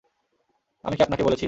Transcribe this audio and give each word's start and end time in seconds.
আমি 0.83 0.95
কী 0.95 1.01
আপনাকে 1.03 1.23
বলেছি? 1.23 1.39